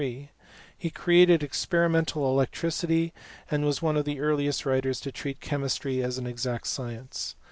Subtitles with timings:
[0.83, 3.13] Recreated experimental electricity,
[3.51, 7.35] and was one of the earliest writers to treat chemistry as an exact science.